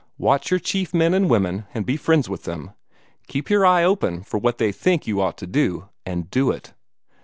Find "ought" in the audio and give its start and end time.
5.21-5.37